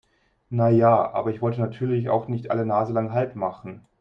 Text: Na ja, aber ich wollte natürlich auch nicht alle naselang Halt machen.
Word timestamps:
Na 0.49 0.67
ja, 0.69 1.11
aber 1.13 1.29
ich 1.29 1.43
wollte 1.43 1.61
natürlich 1.61 2.09
auch 2.09 2.27
nicht 2.27 2.49
alle 2.49 2.65
naselang 2.65 3.11
Halt 3.11 3.35
machen. 3.35 3.85